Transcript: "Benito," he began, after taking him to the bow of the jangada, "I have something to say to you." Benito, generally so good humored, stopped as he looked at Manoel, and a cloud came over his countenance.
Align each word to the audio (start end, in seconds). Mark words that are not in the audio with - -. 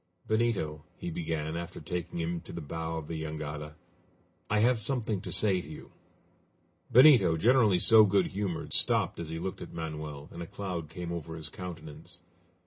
"Benito," 0.25 0.83
he 0.97 1.11
began, 1.11 1.55
after 1.55 1.79
taking 1.79 2.19
him 2.19 2.41
to 2.41 2.51
the 2.51 2.59
bow 2.59 2.97
of 2.97 3.07
the 3.07 3.21
jangada, 3.21 3.75
"I 4.49 4.57
have 4.57 4.79
something 4.79 5.21
to 5.21 5.31
say 5.31 5.61
to 5.61 5.67
you." 5.67 5.91
Benito, 6.91 7.37
generally 7.37 7.77
so 7.77 8.03
good 8.05 8.25
humored, 8.25 8.73
stopped 8.73 9.19
as 9.19 9.29
he 9.29 9.37
looked 9.37 9.61
at 9.61 9.73
Manoel, 9.75 10.27
and 10.31 10.41
a 10.41 10.47
cloud 10.47 10.89
came 10.89 11.11
over 11.11 11.35
his 11.35 11.49
countenance. 11.49 12.21